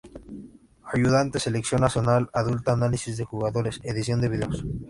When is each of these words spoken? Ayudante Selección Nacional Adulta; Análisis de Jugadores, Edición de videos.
Ayudante 0.91 1.39
Selección 1.39 1.81
Nacional 1.81 2.27
Adulta; 2.33 2.73
Análisis 2.73 3.17
de 3.17 3.23
Jugadores, 3.25 3.79
Edición 3.83 4.19
de 4.19 4.29
videos. 4.29 4.65